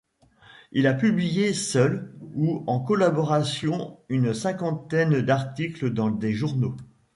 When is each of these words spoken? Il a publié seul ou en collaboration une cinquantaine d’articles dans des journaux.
Il 0.71 0.87
a 0.87 0.95
publié 0.95 1.53
seul 1.53 2.15
ou 2.33 2.63
en 2.65 2.79
collaboration 2.79 3.99
une 4.09 4.33
cinquantaine 4.33 5.21
d’articles 5.21 5.91
dans 5.93 6.09
des 6.09 6.33
journaux. 6.33 6.75